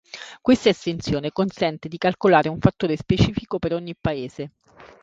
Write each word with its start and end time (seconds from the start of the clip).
Questa 0.41 0.69
estensione 0.69 1.29
consente 1.31 1.87
di 1.87 1.99
calcolare 1.99 2.49
un 2.49 2.59
fattore 2.59 2.97
specifico 2.97 3.59
per 3.59 3.71
ogni 3.73 3.95
paese. 3.95 4.51